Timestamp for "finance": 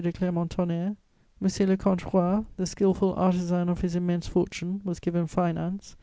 5.27-5.95